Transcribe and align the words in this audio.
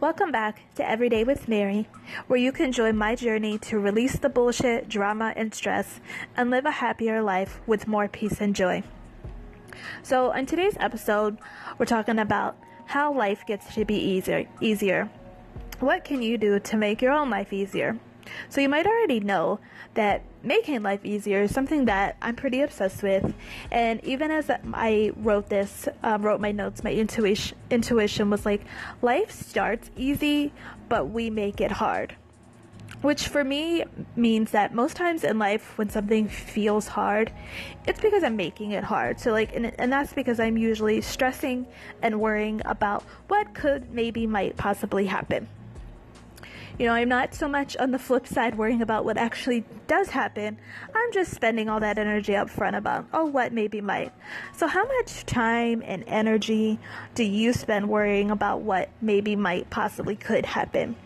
Welcome 0.00 0.32
back 0.32 0.62
to 0.76 0.90
Everyday 0.90 1.24
with 1.24 1.46
Mary, 1.46 1.86
where 2.26 2.38
you 2.38 2.52
can 2.52 2.72
join 2.72 2.96
my 2.96 3.14
journey 3.14 3.58
to 3.58 3.78
release 3.78 4.18
the 4.18 4.30
bullshit, 4.30 4.88
drama, 4.88 5.34
and 5.36 5.54
stress 5.54 6.00
and 6.34 6.48
live 6.48 6.64
a 6.64 6.70
happier 6.70 7.22
life 7.22 7.60
with 7.66 7.86
more 7.86 8.08
peace 8.08 8.40
and 8.40 8.56
joy. 8.56 8.82
So, 10.02 10.32
in 10.32 10.46
today's 10.46 10.78
episode, 10.80 11.36
we're 11.76 11.84
talking 11.84 12.18
about 12.18 12.56
how 12.86 13.12
life 13.12 13.44
gets 13.46 13.74
to 13.74 13.84
be 13.84 13.96
easier. 13.96 14.46
Easier. 14.62 15.10
What 15.80 16.02
can 16.02 16.22
you 16.22 16.38
do 16.38 16.58
to 16.58 16.76
make 16.78 17.02
your 17.02 17.12
own 17.12 17.28
life 17.28 17.52
easier? 17.52 17.98
So, 18.48 18.60
you 18.60 18.68
might 18.68 18.86
already 18.86 19.20
know 19.20 19.60
that 19.94 20.22
making 20.42 20.82
life 20.82 21.04
easier 21.04 21.42
is 21.42 21.52
something 21.52 21.84
that 21.86 22.16
I'm 22.22 22.36
pretty 22.36 22.60
obsessed 22.60 23.02
with. 23.02 23.34
And 23.70 24.02
even 24.04 24.30
as 24.30 24.50
I 24.72 25.12
wrote 25.16 25.48
this, 25.48 25.88
uh, 26.02 26.18
wrote 26.20 26.40
my 26.40 26.52
notes, 26.52 26.84
my 26.84 26.92
intuition 26.92 27.56
intuition 27.70 28.30
was 28.30 28.46
like, 28.46 28.62
life 29.02 29.30
starts 29.30 29.90
easy, 29.96 30.52
but 30.88 31.10
we 31.10 31.30
make 31.30 31.60
it 31.60 31.72
hard. 31.72 32.16
Which 33.02 33.28
for 33.28 33.42
me 33.42 33.84
means 34.14 34.50
that 34.50 34.74
most 34.74 34.94
times 34.94 35.24
in 35.24 35.38
life, 35.38 35.78
when 35.78 35.88
something 35.88 36.28
feels 36.28 36.86
hard, 36.86 37.32
it's 37.86 38.00
because 38.00 38.22
I'm 38.22 38.36
making 38.36 38.72
it 38.72 38.84
hard. 38.84 39.18
So, 39.18 39.32
like, 39.32 39.56
and, 39.56 39.72
and 39.78 39.90
that's 39.90 40.12
because 40.12 40.38
I'm 40.38 40.58
usually 40.58 41.00
stressing 41.00 41.66
and 42.02 42.20
worrying 42.20 42.60
about 42.66 43.02
what 43.28 43.54
could, 43.54 43.90
maybe, 43.90 44.26
might 44.26 44.56
possibly 44.58 45.06
happen. 45.06 45.48
You 46.80 46.86
know, 46.86 46.94
I'm 46.94 47.10
not 47.10 47.34
so 47.34 47.46
much 47.46 47.76
on 47.76 47.90
the 47.90 47.98
flip 47.98 48.26
side 48.26 48.56
worrying 48.56 48.80
about 48.80 49.04
what 49.04 49.18
actually 49.18 49.66
does 49.86 50.08
happen. 50.08 50.56
I'm 50.94 51.12
just 51.12 51.30
spending 51.30 51.68
all 51.68 51.78
that 51.80 51.98
energy 51.98 52.34
up 52.34 52.48
front 52.48 52.74
about, 52.74 53.06
oh, 53.12 53.26
what 53.26 53.52
maybe 53.52 53.82
might. 53.82 54.14
So, 54.56 54.66
how 54.66 54.86
much 54.86 55.26
time 55.26 55.82
and 55.84 56.02
energy 56.06 56.78
do 57.14 57.22
you 57.22 57.52
spend 57.52 57.90
worrying 57.90 58.30
about 58.30 58.62
what 58.62 58.88
maybe 59.02 59.36
might 59.36 59.68
possibly 59.68 60.16
could 60.16 60.46
happen? 60.46 60.96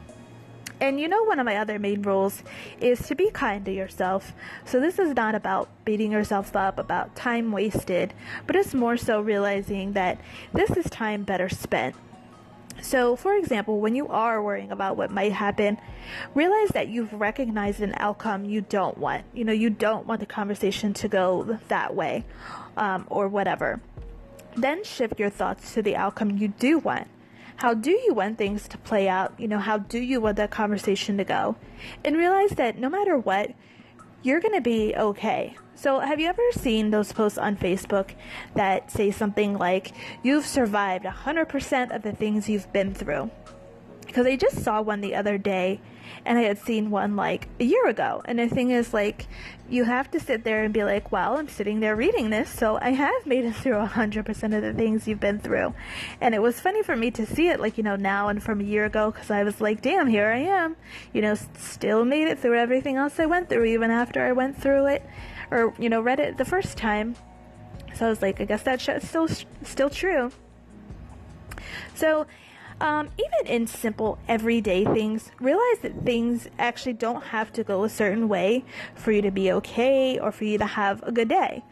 And 0.80 1.00
you 1.00 1.08
know, 1.08 1.24
one 1.24 1.40
of 1.40 1.44
my 1.44 1.56
other 1.56 1.80
main 1.80 2.02
rules 2.02 2.44
is 2.80 3.00
to 3.08 3.16
be 3.16 3.30
kind 3.30 3.64
to 3.64 3.72
yourself. 3.72 4.32
So, 4.64 4.78
this 4.78 5.00
is 5.00 5.12
not 5.16 5.34
about 5.34 5.68
beating 5.84 6.12
yourself 6.12 6.54
up, 6.54 6.78
about 6.78 7.16
time 7.16 7.50
wasted, 7.50 8.14
but 8.46 8.54
it's 8.54 8.74
more 8.74 8.96
so 8.96 9.20
realizing 9.20 9.94
that 9.94 10.20
this 10.52 10.70
is 10.70 10.88
time 10.88 11.24
better 11.24 11.48
spent. 11.48 11.96
So, 12.80 13.16
for 13.16 13.34
example, 13.34 13.80
when 13.80 13.94
you 13.94 14.08
are 14.08 14.42
worrying 14.42 14.70
about 14.70 14.96
what 14.96 15.10
might 15.10 15.32
happen, 15.32 15.78
realize 16.34 16.68
that 16.70 16.88
you've 16.88 17.12
recognized 17.12 17.80
an 17.80 17.94
outcome 17.96 18.44
you 18.44 18.60
don't 18.60 18.98
want. 18.98 19.24
You 19.32 19.44
know, 19.44 19.52
you 19.52 19.70
don't 19.70 20.06
want 20.06 20.20
the 20.20 20.26
conversation 20.26 20.92
to 20.94 21.08
go 21.08 21.58
that 21.68 21.94
way 21.94 22.24
um, 22.76 23.06
or 23.08 23.28
whatever. 23.28 23.80
Then 24.56 24.84
shift 24.84 25.18
your 25.18 25.30
thoughts 25.30 25.74
to 25.74 25.82
the 25.82 25.96
outcome 25.96 26.36
you 26.38 26.48
do 26.48 26.78
want. 26.78 27.08
How 27.56 27.72
do 27.72 27.90
you 27.90 28.12
want 28.12 28.36
things 28.38 28.68
to 28.68 28.78
play 28.78 29.08
out? 29.08 29.32
You 29.38 29.48
know, 29.48 29.58
how 29.58 29.78
do 29.78 29.98
you 29.98 30.20
want 30.20 30.36
that 30.36 30.50
conversation 30.50 31.16
to 31.18 31.24
go? 31.24 31.56
And 32.04 32.16
realize 32.16 32.50
that 32.50 32.78
no 32.78 32.88
matter 32.88 33.16
what, 33.16 33.52
you're 34.22 34.40
going 34.40 34.54
to 34.54 34.60
be 34.60 34.94
okay. 34.96 35.56
So, 35.76 35.98
have 35.98 36.20
you 36.20 36.28
ever 36.28 36.52
seen 36.52 36.90
those 36.90 37.12
posts 37.12 37.36
on 37.36 37.56
Facebook 37.56 38.10
that 38.54 38.90
say 38.90 39.10
something 39.10 39.58
like, 39.58 39.92
You've 40.22 40.46
survived 40.46 41.04
100% 41.04 41.94
of 41.94 42.02
the 42.02 42.12
things 42.12 42.48
you've 42.48 42.72
been 42.72 42.94
through? 42.94 43.30
Because 44.14 44.28
I 44.28 44.36
just 44.36 44.62
saw 44.62 44.80
one 44.80 45.00
the 45.00 45.16
other 45.16 45.38
day 45.38 45.80
and 46.24 46.38
I 46.38 46.42
had 46.42 46.58
seen 46.58 46.92
one 46.92 47.16
like 47.16 47.48
a 47.58 47.64
year 47.64 47.88
ago. 47.88 48.22
And 48.26 48.38
the 48.38 48.46
thing 48.48 48.70
is, 48.70 48.94
like, 48.94 49.26
you 49.68 49.82
have 49.82 50.08
to 50.12 50.20
sit 50.20 50.44
there 50.44 50.62
and 50.62 50.72
be 50.72 50.84
like, 50.84 51.10
Well, 51.10 51.36
I'm 51.36 51.48
sitting 51.48 51.80
there 51.80 51.96
reading 51.96 52.30
this, 52.30 52.48
so 52.48 52.78
I 52.80 52.90
have 52.90 53.26
made 53.26 53.44
it 53.44 53.56
through 53.56 53.74
100% 53.74 54.56
of 54.56 54.62
the 54.62 54.72
things 54.72 55.08
you've 55.08 55.18
been 55.18 55.40
through. 55.40 55.74
And 56.20 56.32
it 56.32 56.40
was 56.40 56.60
funny 56.60 56.84
for 56.84 56.94
me 56.94 57.10
to 57.10 57.26
see 57.26 57.48
it, 57.48 57.58
like, 57.58 57.76
you 57.76 57.82
know, 57.82 57.96
now 57.96 58.28
and 58.28 58.40
from 58.40 58.60
a 58.60 58.64
year 58.64 58.84
ago, 58.84 59.10
because 59.10 59.32
I 59.32 59.42
was 59.42 59.60
like, 59.60 59.82
Damn, 59.82 60.06
here 60.06 60.28
I 60.28 60.38
am. 60.38 60.76
You 61.12 61.20
know, 61.20 61.34
still 61.58 62.04
made 62.04 62.28
it 62.28 62.38
through 62.38 62.56
everything 62.56 62.94
else 62.94 63.18
I 63.18 63.26
went 63.26 63.48
through, 63.48 63.64
even 63.64 63.90
after 63.90 64.24
I 64.24 64.30
went 64.30 64.56
through 64.56 64.86
it 64.86 65.04
or 65.50 65.74
you 65.78 65.88
know 65.88 66.00
read 66.00 66.20
it 66.20 66.36
the 66.36 66.44
first 66.44 66.76
time. 66.76 67.16
So 67.94 68.06
I 68.06 68.10
was 68.10 68.22
like, 68.22 68.40
I 68.40 68.44
guess 68.44 68.62
that's 68.62 68.84
still 69.08 69.26
still 69.64 69.90
true. 69.90 70.30
So 71.96 72.26
um, 72.80 73.08
even 73.18 73.52
in 73.52 73.66
simple 73.66 74.18
everyday 74.28 74.84
things, 74.84 75.30
realize 75.40 75.78
that 75.82 76.04
things 76.04 76.48
actually 76.58 76.94
don't 76.94 77.22
have 77.24 77.52
to 77.54 77.64
go 77.64 77.84
a 77.84 77.88
certain 77.88 78.28
way 78.28 78.64
for 78.94 79.12
you 79.12 79.22
to 79.22 79.30
be 79.30 79.52
okay 79.52 80.18
or 80.18 80.32
for 80.32 80.44
you 80.44 80.58
to 80.58 80.66
have 80.66 81.02
a 81.02 81.12
good 81.12 81.28
day. 81.28 81.62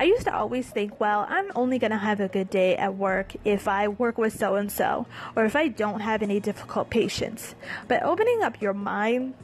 I 0.00 0.04
used 0.04 0.24
to 0.24 0.34
always 0.34 0.68
think, 0.68 1.00
well, 1.00 1.26
I'm 1.28 1.50
only 1.54 1.78
going 1.78 1.90
to 1.90 1.98
have 1.98 2.20
a 2.20 2.28
good 2.28 2.50
day 2.50 2.76
at 2.76 2.96
work 2.96 3.34
if 3.44 3.68
I 3.68 3.88
work 3.88 4.18
with 4.18 4.36
so 4.36 4.56
and 4.56 4.72
so 4.72 5.06
or 5.36 5.44
if 5.44 5.54
I 5.54 5.68
don't 5.68 6.00
have 6.00 6.22
any 6.22 6.40
difficult 6.40 6.90
patients. 6.90 7.54
But 7.88 8.02
opening 8.02 8.42
up 8.42 8.60
your 8.60 8.74
mind 8.74 9.34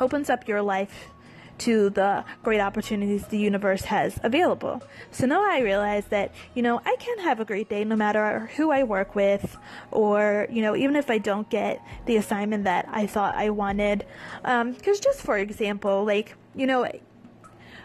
opens 0.00 0.30
up 0.30 0.48
your 0.48 0.62
life 0.62 1.08
to 1.60 1.90
the 1.90 2.24
great 2.42 2.60
opportunities 2.60 3.26
the 3.26 3.38
universe 3.38 3.82
has 3.82 4.18
available. 4.22 4.82
So 5.10 5.26
now 5.26 5.42
I 5.42 5.60
realize 5.60 6.06
that, 6.06 6.32
you 6.54 6.62
know, 6.62 6.80
I 6.84 6.96
can 6.98 7.18
have 7.20 7.40
a 7.40 7.44
great 7.44 7.68
day 7.68 7.84
no 7.84 7.96
matter 7.96 8.50
who 8.56 8.70
I 8.70 8.82
work 8.82 9.14
with, 9.14 9.56
or, 9.90 10.46
you 10.50 10.62
know, 10.62 10.74
even 10.74 10.96
if 10.96 11.10
I 11.10 11.18
don't 11.18 11.48
get 11.50 11.80
the 12.06 12.16
assignment 12.16 12.64
that 12.64 12.88
I 12.90 13.06
thought 13.06 13.34
I 13.34 13.50
wanted. 13.50 14.04
Because 14.42 14.96
um, 14.98 15.02
just 15.02 15.20
for 15.20 15.38
example, 15.38 16.04
like, 16.04 16.34
you 16.54 16.66
know, 16.66 16.90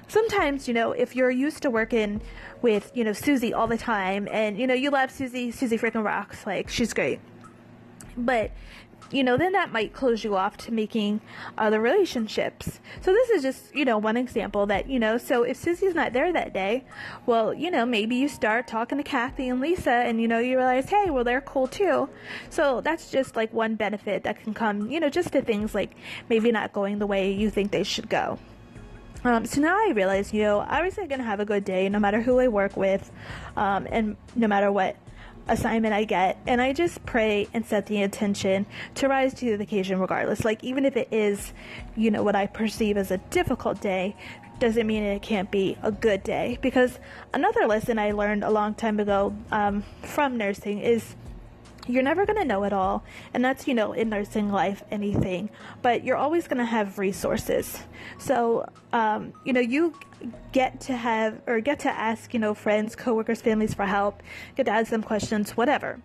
sometimes, 0.07 0.67
you 0.67 0.73
know, 0.73 0.91
if 0.91 1.15
you're 1.15 1.31
used 1.31 1.61
to 1.63 1.69
working 1.69 2.21
with, 2.61 2.91
you 2.93 3.03
know, 3.03 3.13
Susie 3.13 3.53
all 3.53 3.67
the 3.67 3.77
time 3.77 4.27
and, 4.31 4.57
you 4.57 4.67
know, 4.67 4.73
you 4.73 4.89
love 4.89 5.11
Susie, 5.11 5.51
Susie 5.51 5.77
freaking 5.77 6.03
rocks, 6.03 6.45
like, 6.45 6.69
she's 6.69 6.93
great. 6.93 7.19
But 8.17 8.51
you 9.11 9.23
know, 9.23 9.37
then 9.37 9.53
that 9.53 9.71
might 9.71 9.93
close 9.93 10.23
you 10.23 10.35
off 10.35 10.57
to 10.57 10.71
making 10.71 11.21
other 11.57 11.79
relationships. 11.79 12.79
So 13.01 13.13
this 13.13 13.29
is 13.29 13.41
just, 13.41 13.75
you 13.75 13.85
know, 13.85 13.97
one 13.97 14.17
example 14.17 14.65
that, 14.67 14.89
you 14.89 14.99
know, 14.99 15.17
so 15.17 15.43
if 15.43 15.57
Susie's 15.57 15.95
not 15.95 16.13
there 16.13 16.33
that 16.33 16.53
day, 16.53 16.83
well, 17.25 17.53
you 17.53 17.71
know, 17.71 17.85
maybe 17.85 18.15
you 18.15 18.27
start 18.27 18.67
talking 18.67 18.97
to 18.97 19.03
Kathy 19.03 19.49
and 19.49 19.61
Lisa 19.61 19.91
and, 19.91 20.19
you 20.19 20.27
know, 20.27 20.39
you 20.39 20.57
realize, 20.57 20.89
hey, 20.89 21.09
well, 21.09 21.23
they're 21.23 21.41
cool 21.41 21.67
too. 21.67 22.09
So 22.49 22.81
that's 22.81 23.11
just 23.11 23.35
like 23.35 23.53
one 23.53 23.75
benefit 23.75 24.23
that 24.23 24.41
can 24.41 24.53
come, 24.53 24.89
you 24.89 24.99
know, 24.99 25.09
just 25.09 25.31
to 25.33 25.41
things 25.41 25.75
like 25.75 25.95
maybe 26.29 26.51
not 26.51 26.73
going 26.73 26.99
the 26.99 27.07
way 27.07 27.31
you 27.31 27.49
think 27.49 27.71
they 27.71 27.83
should 27.83 28.09
go. 28.09 28.39
Um, 29.23 29.45
so 29.45 29.59
now 29.59 29.75
I 29.75 29.91
realize, 29.95 30.33
you 30.33 30.43
know, 30.43 30.59
I 30.59 30.83
was 30.83 30.95
going 30.95 31.09
to 31.09 31.23
have 31.23 31.39
a 31.39 31.45
good 31.45 31.65
day 31.65 31.89
no 31.89 31.97
matter 31.97 32.21
who 32.21 32.39
I 32.39 32.47
work 32.47 32.77
with 32.77 33.11
um, 33.57 33.87
and 33.89 34.17
no 34.35 34.47
matter 34.47 34.71
what 34.71 34.97
assignment 35.47 35.93
I 35.93 36.03
get, 36.03 36.37
and 36.47 36.61
I 36.61 36.73
just 36.73 37.05
pray 37.05 37.47
and 37.53 37.65
set 37.65 37.85
the 37.85 38.01
intention 38.01 38.65
to 38.95 39.07
rise 39.07 39.33
to 39.35 39.57
the 39.57 39.63
occasion 39.63 39.99
regardless. 39.99 40.43
Like, 40.43 40.63
even 40.63 40.85
if 40.85 40.95
it 40.97 41.07
is, 41.11 41.53
you 41.95 42.11
know, 42.11 42.23
what 42.23 42.35
I 42.35 42.47
perceive 42.47 42.97
as 42.97 43.11
a 43.11 43.17
difficult 43.17 43.81
day, 43.81 44.15
doesn't 44.59 44.87
mean 44.87 45.03
it 45.03 45.21
can't 45.21 45.51
be 45.51 45.77
a 45.83 45.91
good 45.91 46.23
day. 46.23 46.57
Because 46.61 46.99
another 47.33 47.67
lesson 47.67 47.99
I 47.99 48.11
learned 48.11 48.43
a 48.43 48.49
long 48.49 48.73
time 48.73 48.99
ago 48.99 49.35
um, 49.51 49.83
from 50.01 50.37
nursing 50.37 50.79
is 50.79 51.15
you're 51.87 52.03
never 52.03 52.25
going 52.25 52.37
to 52.37 52.45
know 52.45 52.63
it 52.63 52.73
all 52.73 53.03
and 53.33 53.43
that's 53.43 53.67
you 53.67 53.73
know 53.73 53.93
in 53.93 54.09
nursing 54.09 54.51
life 54.51 54.83
anything 54.91 55.49
but 55.81 56.03
you're 56.03 56.17
always 56.17 56.47
going 56.47 56.57
to 56.57 56.65
have 56.65 56.97
resources. 56.97 57.79
So 58.17 58.67
um, 58.93 59.33
you 59.43 59.53
know 59.53 59.61
you 59.61 59.93
get 60.51 60.79
to 60.81 60.95
have 60.95 61.41
or 61.47 61.59
get 61.59 61.79
to 61.79 61.89
ask 61.89 62.33
you 62.33 62.39
know 62.39 62.53
friends 62.53 62.95
coworkers 62.95 63.41
families 63.41 63.73
for 63.73 63.85
help 63.85 64.23
get 64.55 64.65
to 64.65 64.71
ask 64.71 64.89
them 64.89 65.03
questions 65.03 65.51
whatever 65.57 65.99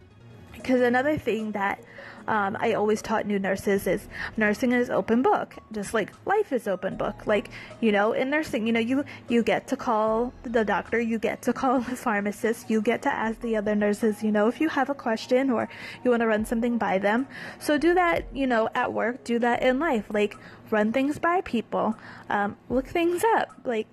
because 0.63 0.81
another 0.81 1.19
thing 1.19 1.53
that 1.53 1.83
um, 2.29 2.57
I 2.61 2.75
always 2.75 3.03
taught 3.03 3.27
new 3.27 3.39
nurses 3.39 3.87
is 3.87 4.07
nursing 4.37 4.73
is 4.73 4.89
open 4.89 5.23
book, 5.23 5.57
just 5.73 5.95
like 5.95 6.13
life 6.27 6.53
is 6.53 6.69
open 6.69 6.97
book. 6.97 7.27
Like 7.27 7.51
you 7.81 7.93
know, 7.93 8.13
in 8.13 8.31
nursing, 8.31 8.67
you 8.67 8.73
know, 8.73 8.81
you 8.81 9.05
you 9.29 9.43
get 9.43 9.67
to 9.69 9.77
call 9.77 10.33
the 10.45 10.65
doctor, 10.65 11.01
you 11.01 11.19
get 11.19 11.43
to 11.43 11.53
call 11.61 11.81
the 11.81 11.97
pharmacist, 11.97 12.71
you 12.71 12.83
get 12.83 13.03
to 13.03 13.13
ask 13.13 13.41
the 13.41 13.57
other 13.57 13.75
nurses, 13.75 14.23
you 14.23 14.31
know, 14.31 14.49
if 14.49 14.61
you 14.61 14.69
have 14.69 14.91
a 14.91 14.95
question 14.95 15.51
or 15.51 15.69
you 16.05 16.11
want 16.11 16.21
to 16.21 16.27
run 16.27 16.45
something 16.45 16.79
by 16.79 16.99
them. 16.99 17.27
So 17.59 17.79
do 17.79 17.95
that, 17.95 18.27
you 18.33 18.47
know, 18.47 18.69
at 18.75 18.93
work. 18.93 19.25
Do 19.25 19.39
that 19.41 19.63
in 19.63 19.79
life. 19.79 20.05
Like 20.11 20.37
run 20.71 20.93
things 20.93 21.19
by 21.19 21.41
people, 21.41 21.97
um, 22.29 22.57
look 22.69 22.87
things 22.87 23.25
up. 23.37 23.51
Like 23.65 23.89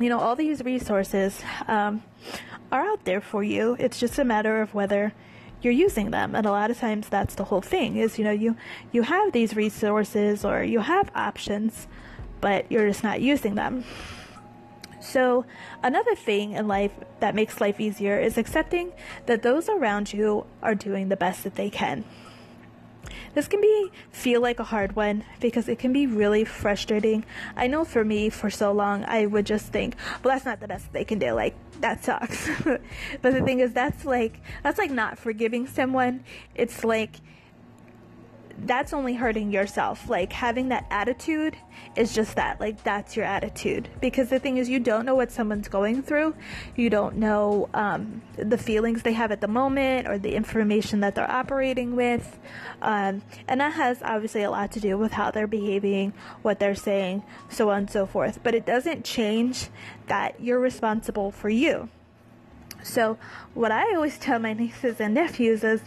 you 0.00 0.08
know, 0.08 0.20
all 0.20 0.36
these 0.36 0.62
resources 0.62 1.40
um, 1.68 2.02
are 2.70 2.84
out 2.84 3.04
there 3.04 3.20
for 3.20 3.42
you. 3.42 3.76
It's 3.78 3.98
just 3.98 4.18
a 4.18 4.24
matter 4.24 4.62
of 4.62 4.74
whether 4.74 5.12
you're 5.64 5.72
using 5.72 6.10
them. 6.10 6.34
And 6.34 6.46
a 6.46 6.50
lot 6.50 6.70
of 6.70 6.78
times 6.78 7.08
that's 7.08 7.34
the 7.34 7.44
whole 7.44 7.62
thing 7.62 7.96
is 7.96 8.18
you 8.18 8.24
know 8.24 8.30
you 8.30 8.56
you 8.92 9.02
have 9.02 9.32
these 9.32 9.56
resources 9.56 10.44
or 10.44 10.62
you 10.62 10.80
have 10.80 11.10
options 11.14 11.86
but 12.40 12.70
you're 12.70 12.88
just 12.88 13.04
not 13.04 13.20
using 13.20 13.54
them. 13.54 13.84
So 15.00 15.44
another 15.82 16.14
thing 16.14 16.52
in 16.52 16.68
life 16.68 16.92
that 17.20 17.34
makes 17.34 17.60
life 17.60 17.80
easier 17.80 18.18
is 18.18 18.38
accepting 18.38 18.92
that 19.26 19.42
those 19.42 19.68
around 19.68 20.12
you 20.12 20.46
are 20.62 20.74
doing 20.74 21.08
the 21.08 21.16
best 21.16 21.44
that 21.44 21.54
they 21.54 21.70
can 21.70 22.04
this 23.34 23.48
can 23.48 23.60
be 23.60 23.90
feel 24.10 24.40
like 24.40 24.60
a 24.60 24.64
hard 24.64 24.94
one 24.94 25.24
because 25.40 25.68
it 25.68 25.78
can 25.78 25.92
be 25.92 26.06
really 26.06 26.44
frustrating. 26.44 27.24
I 27.56 27.66
know 27.66 27.84
for 27.84 28.04
me 28.04 28.30
for 28.30 28.50
so 28.50 28.72
long 28.72 29.04
I 29.04 29.26
would 29.26 29.46
just 29.46 29.66
think, 29.66 29.96
well 30.22 30.34
that's 30.34 30.44
not 30.44 30.60
the 30.60 30.68
best 30.68 30.92
they 30.92 31.04
can 31.04 31.18
do. 31.18 31.32
Like 31.32 31.54
that 31.80 32.04
sucks. 32.04 32.48
but 32.64 32.82
the 33.22 33.42
thing 33.42 33.60
is 33.60 33.72
that's 33.72 34.04
like 34.04 34.40
that's 34.62 34.78
like 34.78 34.90
not 34.90 35.18
forgiving 35.18 35.66
someone. 35.66 36.24
It's 36.54 36.84
like 36.84 37.16
that's 38.64 38.92
only 38.92 39.14
hurting 39.14 39.50
yourself. 39.50 40.08
Like 40.08 40.32
having 40.32 40.68
that 40.68 40.86
attitude 40.90 41.56
is 41.96 42.14
just 42.14 42.36
that. 42.36 42.60
Like 42.60 42.82
that's 42.82 43.16
your 43.16 43.24
attitude. 43.24 43.88
Because 44.00 44.28
the 44.28 44.38
thing 44.38 44.58
is, 44.58 44.68
you 44.68 44.78
don't 44.78 45.04
know 45.04 45.14
what 45.14 45.30
someone's 45.30 45.68
going 45.68 46.02
through. 46.02 46.34
You 46.76 46.90
don't 46.90 47.16
know 47.16 47.68
um, 47.74 48.22
the 48.36 48.58
feelings 48.58 49.02
they 49.02 49.12
have 49.12 49.32
at 49.32 49.40
the 49.40 49.48
moment 49.48 50.08
or 50.08 50.18
the 50.18 50.34
information 50.34 51.00
that 51.00 51.14
they're 51.14 51.30
operating 51.30 51.96
with. 51.96 52.38
Um, 52.80 53.22
and 53.48 53.60
that 53.60 53.72
has 53.74 54.02
obviously 54.02 54.42
a 54.42 54.50
lot 54.50 54.72
to 54.72 54.80
do 54.80 54.96
with 54.96 55.12
how 55.12 55.30
they're 55.30 55.46
behaving, 55.46 56.12
what 56.42 56.58
they're 56.58 56.74
saying, 56.74 57.22
so 57.48 57.70
on 57.70 57.78
and 57.78 57.90
so 57.90 58.06
forth. 58.06 58.40
But 58.42 58.54
it 58.54 58.66
doesn't 58.66 59.04
change 59.04 59.68
that 60.06 60.40
you're 60.40 60.60
responsible 60.60 61.30
for 61.30 61.48
you. 61.48 61.88
So, 62.82 63.18
what 63.54 63.70
I 63.70 63.94
always 63.94 64.18
tell 64.18 64.38
my 64.38 64.52
nieces 64.52 65.00
and 65.00 65.14
nephews 65.14 65.62
is 65.62 65.82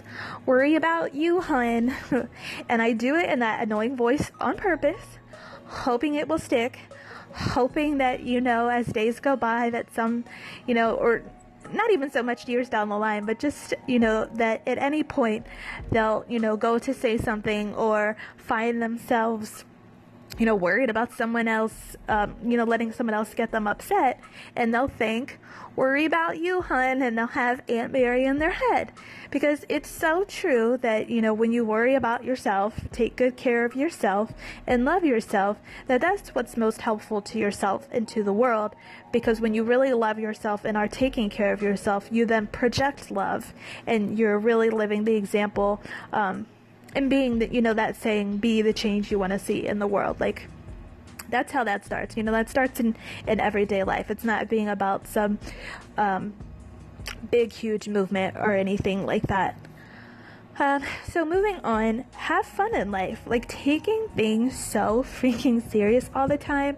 worry 0.45 0.75
about 0.75 1.13
you, 1.13 1.41
hun. 1.41 1.93
and 2.69 2.81
I 2.81 2.93
do 2.93 3.15
it 3.15 3.29
in 3.29 3.39
that 3.39 3.61
annoying 3.61 3.95
voice 3.95 4.31
on 4.39 4.57
purpose, 4.57 5.19
hoping 5.65 6.15
it 6.15 6.27
will 6.27 6.39
stick, 6.39 6.79
hoping 7.33 7.97
that, 7.97 8.21
you 8.21 8.39
know, 8.39 8.69
as 8.69 8.87
days 8.87 9.19
go 9.19 9.35
by, 9.35 9.69
that 9.69 9.93
some, 9.93 10.23
you 10.65 10.73
know, 10.73 10.95
or 10.95 11.23
not 11.73 11.91
even 11.91 12.09
so 12.11 12.23
much 12.23 12.47
years 12.47 12.69
down 12.69 12.89
the 12.89 12.97
line, 12.97 13.25
but 13.25 13.39
just, 13.39 13.73
you 13.87 13.99
know, 13.99 14.25
that 14.35 14.61
at 14.67 14.77
any 14.77 15.03
point 15.03 15.45
they'll, 15.91 16.25
you 16.29 16.39
know, 16.39 16.55
go 16.55 16.79
to 16.79 16.93
say 16.93 17.17
something 17.17 17.73
or 17.75 18.15
find 18.37 18.81
themselves 18.81 19.65
you 20.37 20.45
know, 20.45 20.55
worried 20.55 20.89
about 20.89 21.13
someone 21.13 21.47
else, 21.47 21.95
um, 22.09 22.35
you 22.43 22.57
know, 22.57 22.65
letting 22.65 22.91
someone 22.91 23.13
else 23.13 23.33
get 23.33 23.51
them 23.51 23.67
upset, 23.67 24.19
and 24.55 24.73
they'll 24.73 24.87
think, 24.87 25.39
worry 25.75 26.05
about 26.05 26.37
you, 26.37 26.61
hun, 26.61 27.01
and 27.01 27.17
they'll 27.17 27.27
have 27.27 27.61
Aunt 27.69 27.91
Mary 27.91 28.25
in 28.25 28.39
their 28.39 28.51
head. 28.51 28.91
Because 29.31 29.65
it's 29.69 29.89
so 29.89 30.23
true 30.25 30.77
that, 30.81 31.09
you 31.09 31.21
know, 31.21 31.33
when 31.33 31.51
you 31.51 31.63
worry 31.65 31.95
about 31.95 32.23
yourself, 32.23 32.81
take 32.91 33.15
good 33.15 33.37
care 33.37 33.65
of 33.65 33.75
yourself, 33.75 34.33
and 34.67 34.83
love 34.83 35.05
yourself, 35.05 35.57
that 35.87 36.01
that's 36.01 36.35
what's 36.35 36.57
most 36.57 36.81
helpful 36.81 37.21
to 37.21 37.39
yourself 37.39 37.87
and 37.91 38.07
to 38.09 38.23
the 38.23 38.33
world. 38.33 38.75
Because 39.11 39.39
when 39.39 39.53
you 39.53 39.63
really 39.63 39.93
love 39.93 40.19
yourself 40.19 40.65
and 40.65 40.75
are 40.75 40.87
taking 40.87 41.29
care 41.29 41.53
of 41.53 41.61
yourself, 41.61 42.09
you 42.11 42.25
then 42.25 42.47
project 42.47 43.09
love, 43.09 43.53
and 43.87 44.17
you're 44.17 44.39
really 44.39 44.69
living 44.69 45.05
the 45.05 45.15
example, 45.15 45.81
um, 46.11 46.45
and 46.95 47.09
being 47.09 47.39
that 47.39 47.53
you 47.53 47.61
know 47.61 47.73
that 47.73 47.95
saying 47.95 48.37
be 48.37 48.61
the 48.61 48.73
change 48.73 49.11
you 49.11 49.19
want 49.19 49.31
to 49.31 49.39
see 49.39 49.65
in 49.65 49.79
the 49.79 49.87
world 49.87 50.19
like 50.19 50.47
that's 51.29 51.51
how 51.51 51.63
that 51.63 51.85
starts 51.85 52.15
you 52.15 52.23
know 52.23 52.31
that 52.31 52.49
starts 52.49 52.79
in 52.79 52.95
in 53.27 53.39
everyday 53.39 53.83
life 53.83 54.09
it's 54.09 54.23
not 54.23 54.49
being 54.49 54.69
about 54.69 55.07
some 55.07 55.37
um, 55.97 56.33
big 57.29 57.51
huge 57.51 57.87
movement 57.87 58.35
or 58.37 58.53
anything 58.53 59.05
like 59.05 59.27
that 59.27 59.57
um, 60.57 60.83
so 61.09 61.25
moving 61.25 61.57
on, 61.65 62.05
have 62.13 62.45
fun 62.45 62.73
in 62.73 62.89
life. 62.89 63.23
Like 63.25 63.47
taking 63.49 64.07
things 64.15 64.57
so 64.57 65.03
freaking 65.03 65.61
serious 65.69 66.09
all 66.15 66.27
the 66.29 66.37
time 66.37 66.77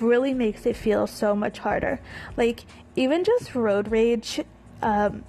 really 0.00 0.34
makes 0.34 0.66
it 0.66 0.76
feel 0.76 1.06
so 1.06 1.34
much 1.34 1.58
harder. 1.58 2.00
Like 2.36 2.64
even 2.96 3.22
just 3.22 3.54
road 3.54 3.92
rage 3.92 4.40
um, 4.82 5.24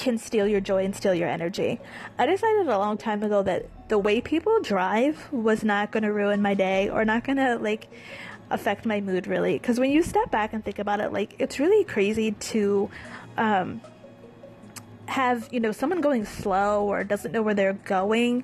can 0.00 0.16
steal 0.16 0.48
your 0.48 0.60
joy 0.60 0.84
and 0.84 0.96
steal 0.96 1.14
your 1.14 1.28
energy. 1.28 1.78
I 2.18 2.26
decided 2.26 2.66
a 2.66 2.78
long 2.78 2.96
time 2.96 3.22
ago 3.22 3.42
that 3.42 3.66
the 3.88 3.98
way 3.98 4.20
people 4.20 4.60
drive 4.62 5.30
was 5.30 5.62
not 5.62 5.90
going 5.90 6.04
to 6.04 6.12
ruin 6.12 6.40
my 6.40 6.54
day 6.54 6.88
or 6.88 7.04
not 7.04 7.24
going 7.24 7.36
to 7.36 7.56
like 7.56 7.88
affect 8.50 8.84
my 8.84 9.00
mood 9.00 9.28
really 9.28 9.52
because 9.52 9.78
when 9.78 9.90
you 9.90 10.02
step 10.02 10.28
back 10.30 10.52
and 10.52 10.64
think 10.64 10.80
about 10.80 10.98
it 10.98 11.12
like 11.12 11.36
it's 11.38 11.60
really 11.60 11.84
crazy 11.84 12.32
to 12.32 12.90
um, 13.36 13.80
have 15.06 15.48
you 15.52 15.60
know 15.60 15.70
someone 15.70 16.00
going 16.00 16.24
slow 16.24 16.84
or 16.84 17.04
doesn't 17.04 17.30
know 17.30 17.42
where 17.42 17.54
they're 17.54 17.74
going 17.74 18.42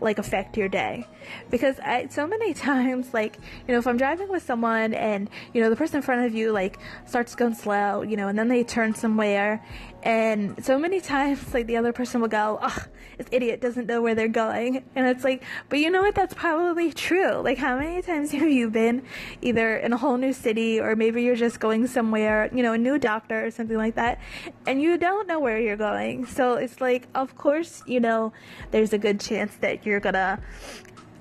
like 0.00 0.18
affect 0.18 0.56
your 0.56 0.68
day. 0.68 1.06
Because 1.50 1.78
I 1.80 2.08
so 2.08 2.26
many 2.26 2.54
times 2.68 3.12
like 3.12 3.38
you 3.66 3.72
know 3.72 3.78
if 3.78 3.86
I'm 3.86 3.96
driving 3.96 4.28
with 4.28 4.42
someone 4.42 4.94
and 4.94 5.28
you 5.52 5.62
know 5.62 5.70
the 5.70 5.76
person 5.76 5.96
in 5.96 6.02
front 6.02 6.26
of 6.26 6.34
you 6.34 6.52
like 6.52 6.78
starts 7.06 7.34
going 7.34 7.54
slow 7.54 8.02
you 8.02 8.16
know 8.16 8.28
and 8.28 8.38
then 8.38 8.48
they 8.48 8.64
turn 8.64 8.94
somewhere 8.94 9.64
and 10.02 10.64
so 10.64 10.78
many 10.78 11.00
times 11.14 11.52
like 11.54 11.66
the 11.66 11.76
other 11.76 11.92
person 11.92 12.20
will 12.20 12.28
go 12.28 12.58
oh 12.62 12.84
this 13.18 13.28
idiot 13.32 13.62
doesn't 13.62 13.86
know 13.86 14.02
where 14.02 14.14
they're 14.14 14.28
going. 14.28 14.84
And 14.94 15.06
it's 15.06 15.24
like 15.24 15.42
but 15.68 15.78
you 15.78 15.90
know 15.90 16.02
what? 16.02 16.14
That's 16.14 16.34
probably 16.34 16.92
true. 16.92 17.36
Like 17.36 17.58
how 17.58 17.78
many 17.78 18.02
times 18.02 18.30
have 18.32 18.48
you 18.48 18.70
been 18.70 19.02
either 19.42 19.76
in 19.76 19.92
a 19.92 19.96
whole 19.96 20.16
new 20.16 20.32
city 20.32 20.80
or 20.80 20.96
maybe 20.96 21.22
you're 21.22 21.36
just 21.36 21.60
going 21.60 21.86
somewhere 21.86 22.50
you 22.54 22.62
know 22.62 22.72
a 22.72 22.78
new 22.78 22.98
doctor 22.98 23.46
or 23.46 23.50
something 23.50 23.76
like 23.76 23.94
that 23.94 24.20
and 24.66 24.82
you 24.82 24.98
don't 24.98 25.26
know 25.26 25.40
where 25.40 25.58
you're 25.58 25.76
going. 25.76 26.26
So 26.26 26.54
it's 26.54 26.80
like 26.80 27.08
of 27.14 27.36
course 27.36 27.82
you 27.86 28.00
know 28.00 28.32
there's 28.70 28.92
a 28.92 28.98
good 28.98 29.20
chance 29.20 29.56
that 29.56 29.85
you're 29.86 30.00
gonna 30.00 30.40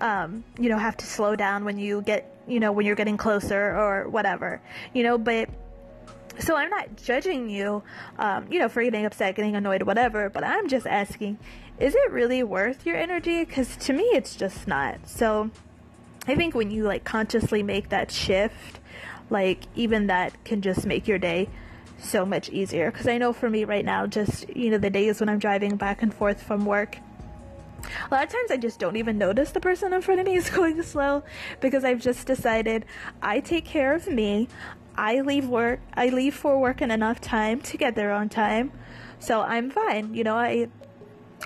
um, 0.02 0.44
you 0.60 0.70
know 0.70 0.78
have 0.78 0.98
to 0.98 1.06
slow 1.06 1.36
down 1.36 1.64
when 1.66 1.78
you 1.78 2.02
get 2.02 2.32
you 2.48 2.60
know 2.60 2.72
when 2.72 2.86
you're 2.86 2.96
getting 2.96 3.18
closer 3.18 3.76
or 3.76 4.10
whatever 4.10 4.62
you 4.94 5.04
know 5.04 5.18
but 5.18 5.50
so 6.40 6.56
I'm 6.56 6.70
not 6.70 6.98
judging 6.98 7.50
you, 7.50 7.84
um, 8.20 8.48
you 8.52 8.60
know, 8.60 8.68
for 8.68 8.84
getting 8.84 9.06
upset, 9.06 9.36
getting 9.36 9.56
annoyed, 9.56 9.84
whatever. 9.84 10.30
But 10.30 10.44
I'm 10.44 10.68
just 10.68 10.86
asking, 10.86 11.38
is 11.80 11.96
it 11.96 12.12
really 12.12 12.44
worth 12.44 12.86
your 12.86 12.96
energy? 12.96 13.44
Because 13.44 13.76
to 13.78 13.94
me, 13.94 14.04
it's 14.04 14.36
just 14.36 14.68
not. 14.68 15.08
So 15.08 15.50
I 16.28 16.36
think 16.36 16.56
when 16.56 16.72
you 16.72 16.84
like 16.84 17.04
consciously 17.04 17.64
make 17.64 17.90
that 17.90 18.12
shift, 18.12 18.80
like 19.30 19.64
even 19.76 20.08
that 20.08 20.44
can 20.44 20.62
just 20.62 20.86
make 20.86 21.08
your 21.08 21.18
day 21.18 21.50
so 22.00 22.26
much 22.26 22.50
easier. 22.50 22.92
Because 22.92 23.08
I 23.08 23.18
know 23.18 23.34
for 23.34 23.50
me 23.50 23.64
right 23.64 23.86
now, 23.86 24.06
just 24.06 24.50
you 24.56 24.70
know, 24.70 24.78
the 24.78 24.90
days 24.90 25.20
when 25.20 25.30
I'm 25.30 25.40
driving 25.40 25.76
back 25.76 26.02
and 26.02 26.14
forth 26.14 26.42
from 26.44 26.66
work 26.66 26.98
a 28.10 28.14
lot 28.14 28.24
of 28.24 28.30
times 28.30 28.52
I 28.52 28.58
just 28.58 28.80
don't 28.80 28.96
even 28.96 29.18
notice 29.18 29.52
the 29.52 29.60
person 29.60 29.94
in 29.94 30.02
front 30.02 30.20
of 30.20 30.26
me 30.26 30.36
is 30.36 30.50
going 30.62 30.82
slow 30.84 31.24
because 31.60 31.84
I've 31.84 32.02
just 32.02 32.28
decided 32.28 32.86
I 33.22 33.40
take 33.40 33.66
care 33.66 33.94
of 33.94 34.08
me. 34.08 34.48
I 34.98 35.22
leave 35.22 35.48
work 35.48 35.82
I 35.94 36.10
leave 36.10 36.36
for 36.36 36.58
work 36.60 36.82
in 36.82 36.90
enough 36.90 37.20
time 37.20 37.62
to 37.62 37.78
get 37.78 37.96
there 37.96 38.12
on 38.12 38.30
time. 38.30 38.72
So 39.20 39.42
I'm 39.42 39.70
fine. 39.70 40.14
You 40.14 40.24
know, 40.24 40.36
I 40.36 40.70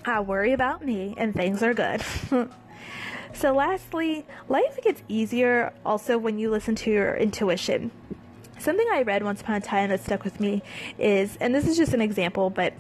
I 0.06 0.20
worry 0.22 0.54
about 0.54 0.86
me 0.86 1.16
and 1.18 1.34
things 1.34 1.64
are 1.64 1.74
good. 1.74 2.02
so 3.34 3.54
lastly, 3.54 4.26
life 4.48 4.80
gets 4.84 5.02
easier 5.08 5.74
also 5.86 6.18
when 6.18 6.38
you 6.40 6.50
listen 6.52 6.76
to 6.76 6.92
your 6.92 7.16
intuition. 7.16 7.92
Something 8.60 8.88
I 8.92 9.04
read 9.04 9.24
once 9.24 9.42
upon 9.42 9.56
a 9.56 9.62
time 9.62 9.90
that 9.90 10.04
stuck 10.04 10.24
with 10.24 10.40
me 10.40 10.62
is 10.98 11.38
and 11.38 11.56
this 11.56 11.68
is 11.68 11.78
just 11.78 11.94
an 11.94 12.02
example, 12.02 12.50
but 12.50 12.74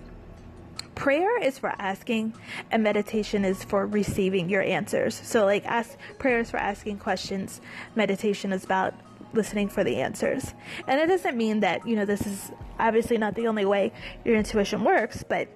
prayer 1.00 1.42
is 1.42 1.57
for 1.57 1.74
asking 1.80 2.34
and 2.72 2.84
meditation 2.84 3.46
is 3.46 3.63
for 3.63 3.88
receiving 3.88 4.50
your 4.50 4.62
answers. 4.62 5.16
So 5.16 5.45
like 5.45 5.66
ask 5.66 5.97
prayers 6.19 6.52
for 6.52 6.57
asking 6.57 7.00
questions. 7.00 7.62
Meditation 7.95 8.52
is 8.52 8.66
about 8.66 8.94
listening 9.33 9.69
for 9.69 9.81
the 9.85 9.95
answers. 10.02 10.54
And 10.88 11.00
it 11.00 11.07
doesn't 11.07 11.38
mean 11.38 11.62
that 11.62 11.88
you 11.88 11.95
know 11.95 12.04
this 12.04 12.28
is 12.28 12.52
obviously 12.78 13.18
not 13.18 13.35
the 13.35 13.47
only 13.47 13.64
way 13.64 13.94
your 14.26 14.35
intuition 14.35 14.83
works 14.83 15.24
but 15.24 15.47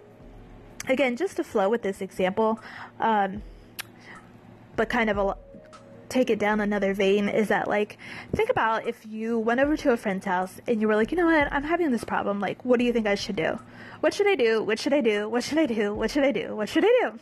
again 0.87 1.15
just 1.15 1.37
to 1.37 1.43
flow 1.43 1.69
with 1.69 1.81
this 1.81 2.01
example 2.01 2.59
um, 2.99 3.41
but 4.75 4.89
kind 4.89 5.09
of 5.09 5.17
a 5.17 5.35
take 6.13 6.29
it 6.29 6.39
down 6.39 6.59
another 6.59 6.93
vein 6.93 7.27
is 7.27 7.47
that 7.47 7.67
like 7.67 7.97
think 8.35 8.49
about 8.49 8.87
if 8.87 9.05
you 9.07 9.39
went 9.39 9.59
over 9.59 9.75
to 9.75 9.91
a 9.91 9.97
friend's 9.97 10.25
house 10.25 10.61
and 10.67 10.79
you 10.79 10.87
were 10.87 10.95
like 10.95 11.11
you 11.11 11.17
know 11.17 11.25
what? 11.25 11.51
I'm 11.51 11.63
having 11.63 11.91
this 11.91 12.03
problem. 12.03 12.39
Like 12.39 12.63
what 12.63 12.77
do 12.79 12.85
you 12.85 12.93
think 12.93 13.07
i 13.07 13.15
should 13.15 13.35
do? 13.35 13.59
What 13.99 14.13
should 14.13 14.27
i 14.27 14.35
do? 14.35 14.61
What 14.61 14.79
should 14.79 14.93
i 14.93 15.01
do? 15.01 15.27
What 15.27 15.43
should 15.43 15.57
i 15.57 15.65
do? 15.65 15.95
What 15.95 16.11
should 16.11 16.23
i 16.23 16.31
do? 16.31 16.55
What 16.55 16.69
should 16.69 16.85
i 16.85 16.99
do? 17.01 17.19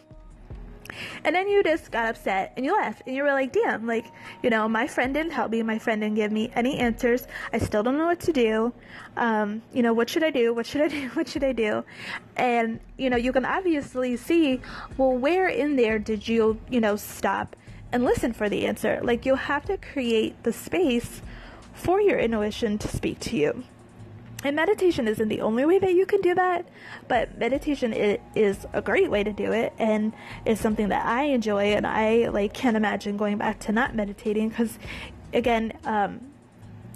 And 1.23 1.33
then 1.33 1.47
you 1.47 1.63
just 1.63 1.89
got 1.89 2.09
upset 2.09 2.51
and 2.57 2.65
you 2.65 2.75
left 2.75 3.03
and 3.05 3.15
you 3.15 3.23
were 3.23 3.31
like 3.31 3.53
damn 3.53 3.87
like 3.87 4.05
you 4.43 4.49
know 4.49 4.67
my 4.67 4.87
friend 4.87 5.13
didn't 5.13 5.31
help 5.31 5.51
me. 5.51 5.63
My 5.63 5.79
friend 5.79 6.01
didn't 6.01 6.15
give 6.15 6.31
me 6.31 6.51
any 6.53 6.77
answers. 6.77 7.27
I 7.53 7.59
still 7.59 7.83
don't 7.83 7.97
know 7.97 8.07
what 8.07 8.19
to 8.21 8.33
do. 8.33 8.73
Um, 9.15 9.61
you 9.73 9.83
know 9.83 9.93
what 9.93 10.09
should 10.09 10.23
i 10.23 10.31
do? 10.31 10.53
What 10.53 10.65
should 10.65 10.81
i 10.81 10.89
do? 10.89 11.09
What 11.13 11.29
should 11.29 11.45
i 11.45 11.53
do? 11.53 11.85
And 12.35 12.81
you 12.97 13.09
know 13.09 13.17
you 13.17 13.31
can 13.31 13.45
obviously 13.45 14.17
see 14.17 14.59
well 14.97 15.15
where 15.15 15.47
in 15.47 15.77
there 15.77 15.97
did 15.97 16.27
you 16.27 16.59
you 16.69 16.81
know 16.81 16.97
stop 16.97 17.55
and 17.91 18.03
listen 18.03 18.33
for 18.33 18.49
the 18.49 18.65
answer. 18.65 18.99
Like 19.03 19.25
you'll 19.25 19.35
have 19.35 19.65
to 19.65 19.77
create 19.77 20.43
the 20.43 20.53
space 20.53 21.21
for 21.73 22.01
your 22.01 22.19
intuition 22.19 22.77
to 22.79 22.87
speak 22.87 23.19
to 23.21 23.37
you. 23.37 23.63
And 24.43 24.55
meditation 24.55 25.07
isn't 25.07 25.27
the 25.27 25.41
only 25.41 25.65
way 25.65 25.77
that 25.77 25.93
you 25.93 26.05
can 26.07 26.21
do 26.21 26.33
that, 26.33 26.67
but 27.07 27.37
meditation 27.37 27.93
is 27.93 28.65
a 28.73 28.81
great 28.81 29.11
way 29.11 29.23
to 29.23 29.31
do 29.31 29.51
it 29.51 29.71
and 29.77 30.13
is 30.45 30.59
something 30.59 30.89
that 30.89 31.05
I 31.05 31.25
enjoy 31.25 31.73
and 31.73 31.85
I 31.85 32.29
like 32.29 32.53
can't 32.53 32.75
imagine 32.75 33.17
going 33.17 33.37
back 33.37 33.59
to 33.61 33.71
not 33.71 33.93
meditating 33.93 34.49
because 34.49 34.79
again, 35.31 35.73
um, 35.83 36.21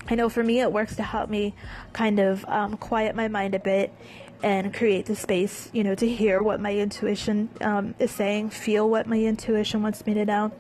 I 0.08 0.16
know 0.16 0.28
for 0.28 0.44
me 0.44 0.60
it 0.60 0.72
works 0.72 0.96
to 0.96 1.04
help 1.04 1.30
me 1.30 1.54
kind 1.94 2.20
of 2.20 2.46
um, 2.46 2.78
quiet 2.78 3.16
my 3.16 3.28
mind 3.28 3.54
a 3.54 3.60
bit 3.60 3.94
and 4.42 4.74
create 4.74 5.06
the 5.06 5.16
space, 5.16 5.70
you 5.72 5.84
know, 5.84 5.96
to 5.96 6.08
hear 6.08 6.42
what 6.42 6.60
my 6.60 6.74
intuition 6.74 7.50
um, 7.62 7.96
is 8.00 8.12
saying, 8.12 8.50
feel 8.50 8.90
what 8.90 9.08
my 9.08 9.20
intuition 9.20 9.82
wants 9.84 10.06
me 10.06 10.16
to 10.16 10.26
know 10.26 10.52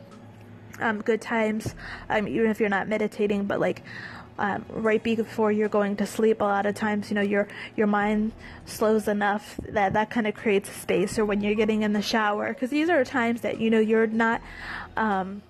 um, 0.79 1.01
good 1.01 1.21
times, 1.21 1.75
um, 2.09 2.27
even 2.27 2.49
if 2.49 2.59
you're 2.59 2.69
not 2.69 2.87
meditating, 2.87 3.45
but 3.45 3.59
like 3.59 3.83
um, 4.37 4.65
right 4.69 5.01
before 5.01 5.51
you're 5.51 5.69
going 5.69 5.95
to 5.97 6.05
sleep. 6.05 6.41
A 6.41 6.43
lot 6.43 6.65
of 6.65 6.75
times, 6.75 7.09
you 7.09 7.15
know, 7.15 7.21
your 7.21 7.47
your 7.75 7.87
mind 7.87 8.33
slows 8.65 9.07
enough 9.07 9.59
that 9.69 9.93
that 9.93 10.09
kind 10.09 10.27
of 10.27 10.35
creates 10.35 10.69
space. 10.71 11.17
Or 11.17 11.25
when 11.25 11.41
you're 11.41 11.55
getting 11.55 11.83
in 11.83 11.93
the 11.93 12.01
shower, 12.01 12.53
because 12.53 12.69
these 12.69 12.89
are 12.89 13.03
times 13.05 13.41
that 13.41 13.59
you 13.59 13.69
know 13.69 13.79
you're 13.79 14.07
not. 14.07 14.41
Um, 14.97 15.41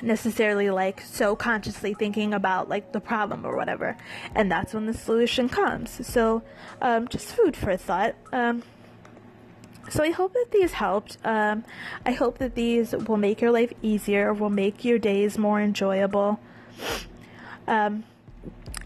necessarily 0.00 0.68
like 0.70 1.00
so 1.02 1.36
consciously 1.36 1.94
thinking 1.94 2.34
about 2.34 2.68
like 2.68 2.92
the 2.92 2.98
problem 2.98 3.46
or 3.46 3.56
whatever 3.56 3.96
and 4.34 4.50
that's 4.50 4.74
when 4.74 4.86
the 4.86 4.94
solution 4.94 5.48
comes 5.48 6.04
so 6.04 6.42
um, 6.80 7.06
just 7.06 7.28
food 7.28 7.54
for 7.54 7.76
thought 7.76 8.16
um, 8.32 8.64
so 9.88 10.02
I 10.02 10.10
hope 10.10 10.32
that 10.34 10.46
these 10.50 10.72
helped. 10.72 11.18
Um, 11.24 11.64
I 12.06 12.12
hope 12.12 12.38
that 12.38 12.54
these 12.54 12.92
will 12.92 13.16
make 13.16 13.40
your 13.40 13.50
life 13.50 13.72
easier, 13.82 14.32
will 14.32 14.50
make 14.50 14.84
your 14.84 14.98
days 14.98 15.38
more 15.38 15.60
enjoyable. 15.60 16.40
Um, 17.66 18.04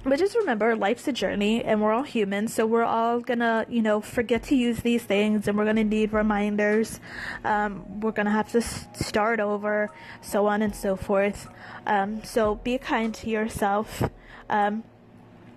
but 0.05 0.21
just 0.21 0.37
remember, 0.37 0.77
life's 0.77 1.09
a 1.09 1.13
journey, 1.13 1.65
and 1.65 1.83
we're 1.83 1.93
all 1.93 2.05
humans, 2.05 2.55
so 2.55 2.65
we're 2.65 2.85
all 2.85 3.19
gonna, 3.19 3.67
you 3.69 3.83
know, 3.83 4.01
forget 4.01 4.45
to 4.45 4.55
use 4.55 4.81
these 4.81 5.03
things, 5.03 5.49
and 5.49 5.59
we're 5.59 5.65
gonna 5.65 5.83
need 5.83 6.13
reminders. 6.13 7.01
Um, 7.45 8.01
we're 8.01 8.13
gonna 8.13 8.31
have 8.31 8.53
to 8.53 8.59
s- 8.59 8.87
start 8.95 9.41
over, 9.41 9.91
so 10.21 10.47
on 10.47 10.63
and 10.63 10.77
so 10.77 10.95
forth. 10.95 11.49
Um, 11.89 12.23
so 12.23 12.55
be 12.55 12.79
kind 12.79 13.13
to 13.15 13.29
yourself. 13.29 14.09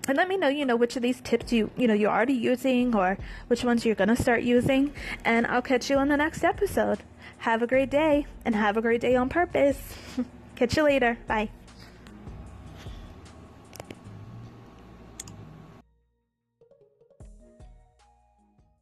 And 0.09 0.17
let 0.17 0.27
me 0.27 0.37
know 0.37 0.47
you 0.47 0.65
know 0.65 0.75
which 0.75 0.95
of 0.95 1.03
these 1.03 1.21
tips 1.21 1.53
you 1.53 1.69
you 1.77 1.87
know 1.87 1.93
you're 1.93 2.09
already 2.09 2.33
using 2.33 2.95
or 2.95 3.19
which 3.45 3.63
ones 3.63 3.85
you're 3.85 3.93
to 3.93 4.15
start 4.15 4.41
using 4.41 4.91
and 5.23 5.45
i'll 5.45 5.61
catch 5.61 5.87
you 5.87 5.97
on 5.97 6.07
the 6.07 6.17
next 6.17 6.43
episode. 6.43 6.97
Have 7.37 7.61
a 7.61 7.67
great 7.67 7.91
day 7.91 8.25
and 8.43 8.55
have 8.55 8.75
a 8.75 8.81
great 8.81 9.01
day 9.01 9.15
on 9.15 9.29
purpose. 9.29 9.77
Catch 10.55 10.77
you 10.77 10.83
later. 10.83 11.19
Bye 11.27 11.51